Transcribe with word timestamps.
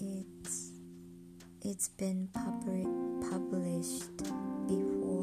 It's 0.00 0.72
it's 1.62 1.88
been 1.88 2.28
publi- 2.32 3.30
published 3.30 4.16
before 4.68 5.17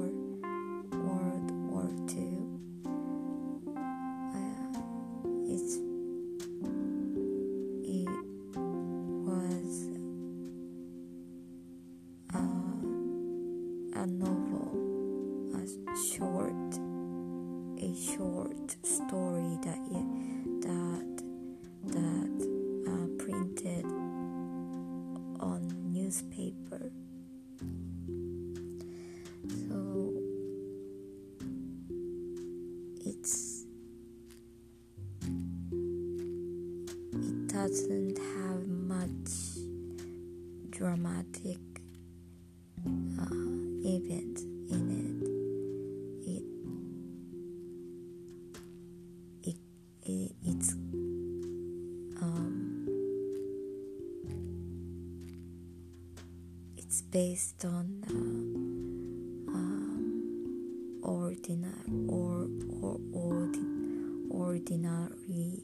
based 57.16 57.64
on 57.64 58.04
uh, 58.04 59.56
um, 59.56 61.00
ordinary 61.02 61.72
or 62.10 62.50
or 62.84 63.00
ordin, 63.16 64.28
ordinary 64.30 65.64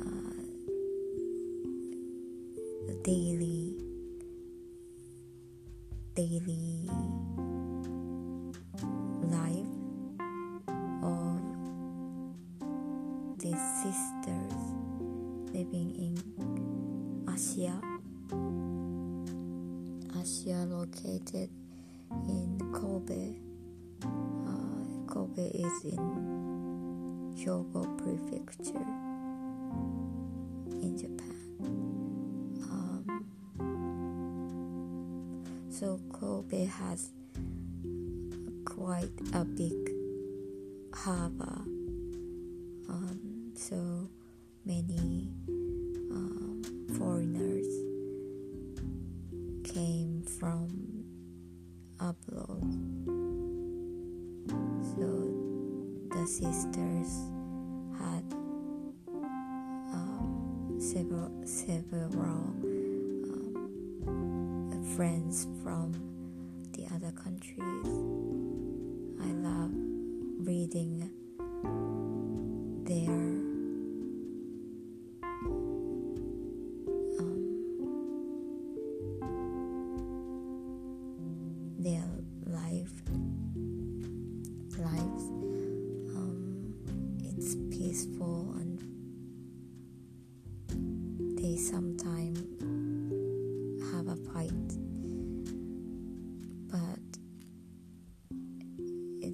uh, 0.00 0.40
daily 3.04 3.76
daily 6.14 6.88
located 21.22 21.50
in 22.28 22.58
Kobe 22.72 23.34
uh, 24.02 25.12
Kobe 25.12 25.42
is 25.42 25.84
in 25.84 27.34
Hyogo 27.36 27.96
prefecture 27.98 28.86
in 30.80 30.96
Japan 30.98 31.36
um, 32.70 33.24
so 35.70 36.00
Kobe 36.12 36.64
has 36.64 37.10
quite 38.64 39.10
a 39.34 39.44
big 39.44 39.72
harbor. 40.94 41.62
Um, 42.88 43.52
so 43.54 44.08
many 44.64 45.28
sisters 56.32 57.28
had 57.98 58.24
um, 59.92 60.78
several 60.78 61.30
several 61.44 62.10
um, 64.06 64.92
friends 64.96 65.46
from 65.62 65.92
the 66.72 66.86
other 66.94 67.12
countries. 67.12 67.86
I 69.20 69.30
love 69.46 69.72
reading 70.38 71.10
their 72.86 73.51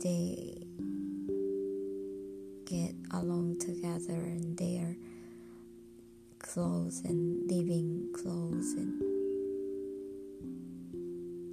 they 0.00 0.66
get 2.66 2.94
along 3.12 3.58
together 3.58 4.14
and 4.14 4.56
they're 4.56 4.96
close 6.38 7.02
and 7.04 7.50
living 7.50 8.08
close 8.14 8.74
and 8.74 9.02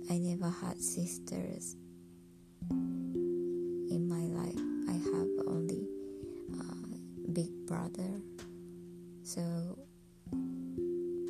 I 0.09 0.17
never 0.19 0.49
had 0.49 0.79
sisters 0.79 1.75
in 2.69 4.07
my 4.07 4.25
life. 4.39 4.59
I 4.87 4.93
have 4.93 5.29
only 5.47 5.87
uh, 6.59 6.97
big 7.33 7.65
brother. 7.65 8.21
So 9.23 9.77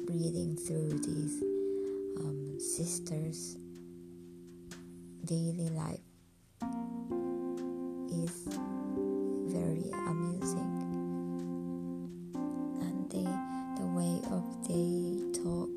reading 0.09 0.57
through 0.57 0.99
these 0.99 1.41
um, 2.19 2.59
sisters' 2.59 3.57
daily 5.23 5.69
life 5.69 6.14
is 8.23 8.47
very 9.51 9.89
amusing. 10.07 10.71
And 12.81 13.09
they 13.11 13.27
the 13.79 13.87
way 13.87 14.21
of 14.31 14.43
they 14.67 15.19
talk 15.43 15.75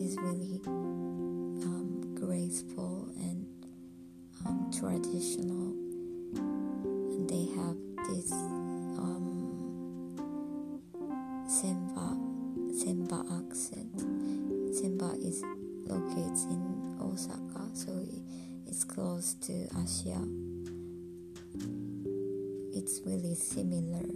is 0.00 0.16
really 0.18 0.60
um, 0.66 2.14
graceful 2.14 3.08
and 3.16 3.46
um, 4.46 4.70
traditional. 4.78 5.72
And 6.36 7.28
they 7.28 7.46
have 7.56 7.76
this 8.08 8.32
um, 8.32 9.24
Senba 11.48 12.16
Senba 12.74 13.20
accent. 13.40 13.96
Senba 14.72 15.16
is 15.24 15.42
located 15.86 16.50
in 16.50 16.98
Osaka 17.00 17.66
so 17.72 18.04
it's 18.66 18.84
close 18.84 19.34
to 19.34 19.52
Ashiya 19.76 20.45
it's 22.86 23.00
really 23.04 23.34
similar 23.34 24.06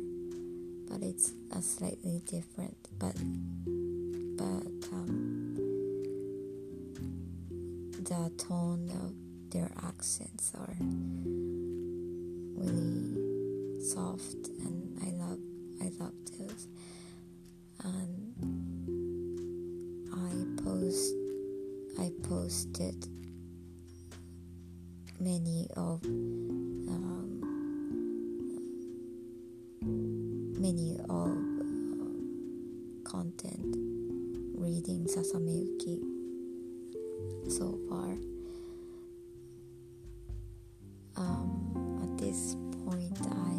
but 0.89 1.03
it's 1.03 1.33
a 1.57 1.61
slightly 1.61 2.23
different 2.25 2.77
but 3.01 3.17
but 4.37 4.89
um, 4.93 5.57
the 8.05 8.31
tone 8.39 8.89
of 9.03 9.13
their 9.51 9.73
accents 9.83 10.53
are 10.55 10.77
really 12.55 13.83
soft 13.83 14.47
and 14.63 14.97
I 15.03 15.11
love 15.19 15.41
I 15.83 15.91
love 15.99 16.15
those. 16.39 16.69
And 17.83 18.35
I 20.15 20.63
post 20.63 21.13
I 21.99 22.13
posted 22.23 23.09
many 25.19 25.67
of 25.77 26.05
um, 26.05 27.20
um, 41.31 42.01
at 42.03 42.19
this 42.19 42.57
point 42.85 43.19
I 43.23 43.55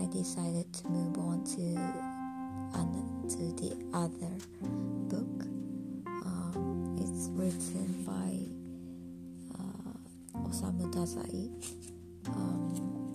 I 0.00 0.06
decided 0.12 0.72
to 0.72 0.88
move 0.88 1.18
on 1.18 1.44
to 1.56 1.62
an, 2.78 3.28
to 3.28 3.42
the 3.60 3.72
other 3.92 4.32
book. 5.08 5.42
Um, 6.24 6.96
it's 7.00 7.28
written 7.32 8.04
by 8.04 8.30
uh, 9.58 9.92
Osamu 10.48 10.86
Dazai. 10.92 11.50
Um, 12.28 13.05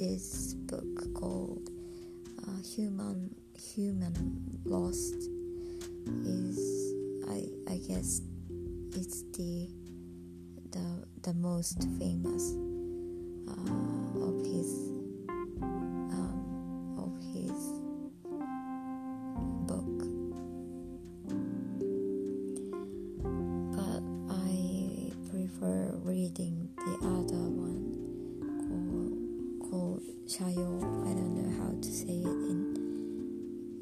this 0.00 0.54
book 0.54 1.12
called 1.12 1.68
uh, 2.42 2.62
Human 2.74 3.34
Human 3.74 4.58
Lost. 4.64 5.28
Is 6.24 6.58
I 7.28 7.44
I 7.70 7.76
guess 7.86 8.22
it's 8.96 9.24
the 9.36 9.68
the 10.70 11.04
the 11.20 11.34
most 11.34 11.82
famous 11.98 12.56
uh, 13.46 14.24
of 14.24 14.40
his 14.40 14.70
um, 15.60 16.96
of 16.96 17.12
his 17.36 17.60
book. 19.68 19.98
But 23.76 24.02
I 24.34 25.12
prefer 25.28 25.92
reading 26.02 26.70
the 26.78 26.94
other 27.06 27.59
Shayo. 30.30 30.78
I 30.78 31.12
don't 31.12 31.34
know 31.34 31.50
how 31.58 31.74
to 31.74 31.90
say 31.90 32.22
it 32.22 32.38
in 32.52 32.62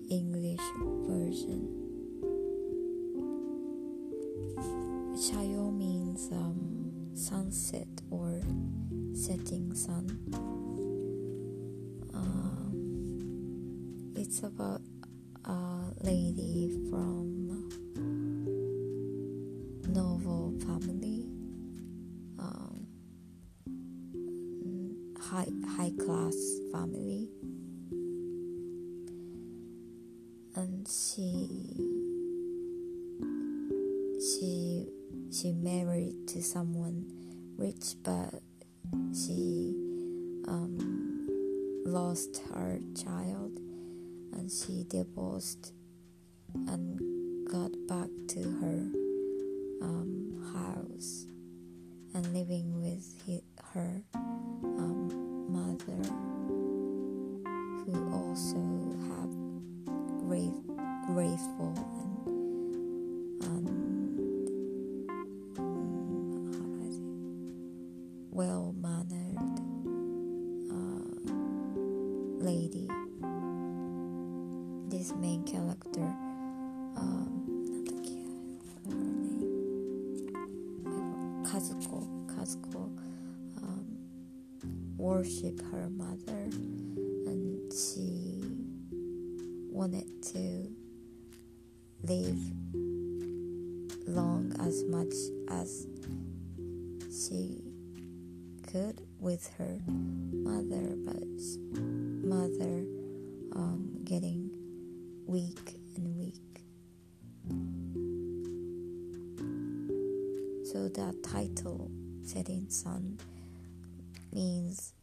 English 0.08 0.64
version. 1.04 1.68
Shayo 5.12 5.70
means 5.76 6.32
um, 6.32 7.12
sunset 7.12 7.86
or 8.10 8.40
setting 9.12 9.74
sun. 9.74 10.08
Um, 12.14 12.72
it's 14.16 14.42
about 14.42 14.80
a 15.44 15.92
lady 16.00 16.72
from 16.88 17.68
class 26.08 26.58
family, 26.72 27.28
and 30.56 30.88
she 30.88 31.76
she 34.18 34.88
she 35.30 35.52
married 35.52 36.26
to 36.26 36.42
someone 36.42 37.04
rich, 37.58 37.92
but 38.02 38.40
she 39.12 39.74
um, 40.48 41.28
lost 41.84 42.40
her 42.54 42.80
child, 42.96 43.58
and 44.32 44.50
she 44.50 44.86
divorced 44.88 45.74
and 46.54 46.98
got 47.50 47.72
back 47.86 48.08
to 48.28 48.40
her 48.62 48.80
um, 49.82 50.40
house 50.56 51.26
and 52.14 52.32
living 52.32 52.80
with 52.80 53.04
hi 53.26 53.42
her 53.74 54.27
this 74.90 75.12
main 75.16 75.42
character 75.44 76.00
um 76.96 77.84
her 78.86 78.94
name 78.94 79.48
Kazuko 81.44 82.06
Kazuko 82.26 82.96
um, 83.62 83.86
worship 84.96 85.60
her 85.70 85.90
mother 85.90 86.48
and 87.26 87.70
she 87.70 88.42
wanted 89.70 90.06
to 90.32 90.70
live 92.02 92.38
long 94.06 94.54
as 94.60 94.84
much 94.84 95.14
as 95.50 95.86
she 97.12 97.62
could 98.66 99.02
with 99.20 99.50
her 99.58 99.78
mother 99.86 100.96
but 101.04 101.22
mother 102.24 102.86
um, 103.54 104.00
getting 104.04 104.47
weak 105.28 105.76
and 105.94 106.16
weak. 106.16 106.34
So 110.64 110.88
the 110.88 111.14
title, 111.22 111.90
Setting 112.24 112.70
Sun, 112.70 113.18
means 114.32 114.94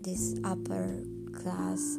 this 0.00 0.36
upper 0.44 1.02
class 1.32 1.98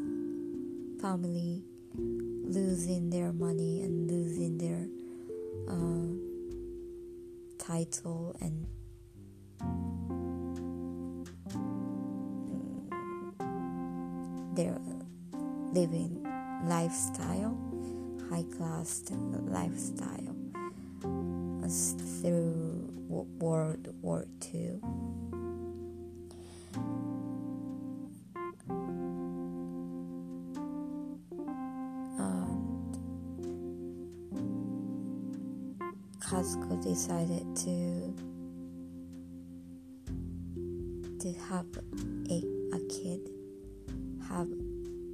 family 1.01 1.63
losing 1.98 3.10
their 3.10 3.34
money 3.34 3.81
and 3.81 4.10
losing 4.10 4.58
their 4.58 4.88
uh, 5.68 6.16
title 7.58 8.36
and 8.40 8.66
their 14.56 14.80
living 15.74 16.25
lifestyle, 16.63 17.57
high 18.30 18.46
class 18.57 19.01
lifestyle 19.48 20.36
through 22.22 22.89
World 23.10 23.94
War 24.01 24.25
Two. 24.39 24.79
And 32.18 32.98
Kazuko 36.20 36.82
decided 36.82 37.56
to 37.58 38.15
to 41.20 41.34
have 41.50 41.65
a, 42.29 42.44
a 42.74 42.79
kid, 42.89 43.22
have 44.29 44.48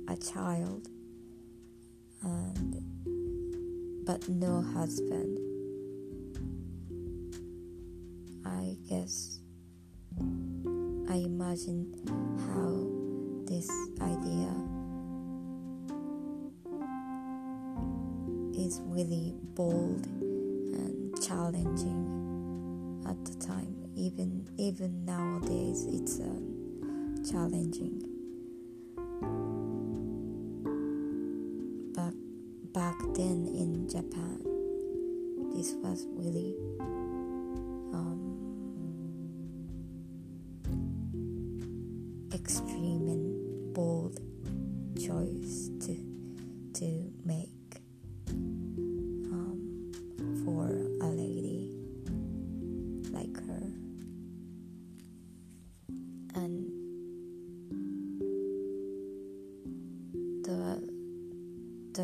a 0.08 0.18
child, 0.18 0.88
and 2.24 2.82
but 4.06 4.28
no 4.30 4.62
husband. 4.62 5.38
I 8.46 8.76
guess 8.90 9.40
I 11.10 11.16
imagine 11.16 11.94
how 12.48 12.88
this 13.48 13.70
idea 14.02 14.52
is 18.66 18.82
really 18.86 19.36
bold 19.56 20.06
and 20.06 21.14
challenging 21.22 23.02
at 23.08 23.24
the 23.26 23.46
time. 23.46 23.76
Even 23.96 24.48
even 24.58 25.06
nowadays, 25.06 25.86
it's 25.90 26.20
um, 26.20 27.24
challenging. 27.30 28.11
But 31.94 32.14
back 32.74 32.98
then 33.16 33.48
in 33.54 33.88
Japan, 33.90 34.42
this 35.56 35.74
was 35.84 36.08
really 36.16 36.56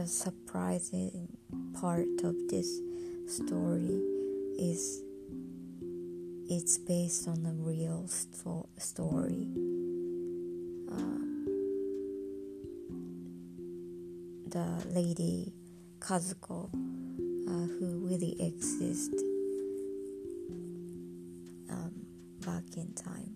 surprising 0.07 1.37
part 1.79 2.07
of 2.23 2.35
this 2.49 2.79
story 3.27 4.01
is 4.57 5.01
it's 6.49 6.77
based 6.77 7.27
on 7.27 7.45
a 7.45 7.53
real 7.53 8.07
sto- 8.07 8.69
story. 8.77 9.47
Um, 10.91 11.45
the 14.47 14.83
lady 14.93 15.53
Kazuko, 15.99 16.69
uh, 17.47 17.67
who 17.79 18.07
really 18.07 18.35
exists, 18.41 19.23
back 22.47 22.77
in 22.77 22.93
time. 22.93 23.35